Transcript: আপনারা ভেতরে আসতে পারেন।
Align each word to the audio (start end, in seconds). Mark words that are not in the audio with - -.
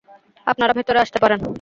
আপনারা 0.47 0.73
ভেতরে 0.77 0.99
আসতে 1.03 1.17
পারেন। 1.23 1.41